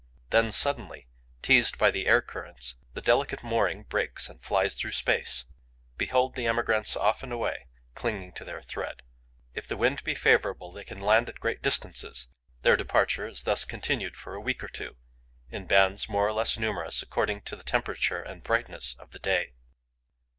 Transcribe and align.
Then, 0.31 0.49
suddenly, 0.49 1.07
teased 1.43 1.77
by 1.77 1.91
the 1.91 2.07
air 2.07 2.23
currents, 2.23 2.73
the 2.95 3.01
delicate 3.03 3.43
mooring 3.43 3.83
breaks 3.83 4.29
and 4.29 4.41
flies 4.41 4.73
through 4.73 4.93
space. 4.93 5.45
Behold 5.95 6.33
the 6.33 6.47
emigrants 6.47 6.97
off 6.97 7.21
and 7.21 7.31
away, 7.31 7.67
clinging 7.93 8.31
to 8.31 8.43
their 8.43 8.63
thread. 8.63 9.03
If 9.53 9.67
the 9.67 9.77
wind 9.77 10.03
be 10.03 10.15
favourable, 10.15 10.71
they 10.71 10.83
can 10.85 11.01
land 11.01 11.29
at 11.29 11.39
great 11.39 11.61
distances. 11.61 12.29
Their 12.63 12.75
departure 12.75 13.27
is 13.27 13.43
thus 13.43 13.63
continued 13.63 14.17
for 14.17 14.33
a 14.33 14.41
week 14.41 14.63
or 14.63 14.69
two, 14.69 14.95
in 15.51 15.67
bands 15.67 16.09
more 16.09 16.25
or 16.25 16.33
less 16.33 16.57
numerous, 16.57 17.03
according 17.03 17.41
to 17.41 17.55
the 17.55 17.63
temperature 17.63 18.23
and 18.23 18.41
the 18.41 18.47
brightness 18.47 18.95
of 18.95 19.11
the 19.11 19.19
day. 19.19 19.53